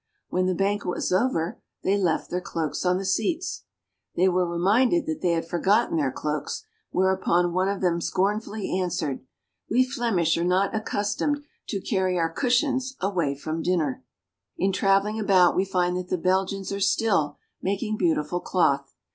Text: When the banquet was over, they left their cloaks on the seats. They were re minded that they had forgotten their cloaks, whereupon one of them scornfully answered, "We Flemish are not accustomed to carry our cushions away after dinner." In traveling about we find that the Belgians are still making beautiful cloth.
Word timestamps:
When 0.29 0.47
the 0.47 0.55
banquet 0.55 0.95
was 0.95 1.13
over, 1.13 1.61
they 1.83 1.95
left 1.95 2.31
their 2.31 2.41
cloaks 2.41 2.87
on 2.87 2.97
the 2.97 3.05
seats. 3.05 3.65
They 4.15 4.27
were 4.27 4.51
re 4.51 4.57
minded 4.57 5.05
that 5.05 5.21
they 5.21 5.33
had 5.33 5.47
forgotten 5.47 5.95
their 5.97 6.11
cloaks, 6.11 6.63
whereupon 6.89 7.53
one 7.53 7.69
of 7.69 7.81
them 7.81 8.01
scornfully 8.01 8.75
answered, 8.81 9.23
"We 9.69 9.85
Flemish 9.85 10.35
are 10.39 10.43
not 10.43 10.73
accustomed 10.75 11.43
to 11.67 11.79
carry 11.81 12.17
our 12.17 12.33
cushions 12.33 12.95
away 12.99 13.35
after 13.35 13.55
dinner." 13.61 14.03
In 14.57 14.71
traveling 14.71 15.19
about 15.19 15.55
we 15.55 15.65
find 15.65 15.95
that 15.97 16.09
the 16.09 16.17
Belgians 16.17 16.71
are 16.71 16.79
still 16.79 17.37
making 17.61 17.97
beautiful 17.97 18.39
cloth. 18.39 18.95